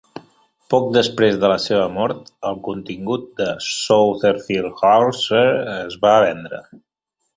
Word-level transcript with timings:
Poc 0.73 0.85
després 0.95 1.35
de 1.43 1.51
la 1.51 1.57
seva 1.65 1.83
mort, 1.97 2.31
el 2.51 2.57
contingut 2.69 3.27
de 3.41 3.49
Stourfield 3.67 4.83
House 4.93 5.43
es 5.75 5.99
va 6.07 6.17
vendre. 6.25 6.63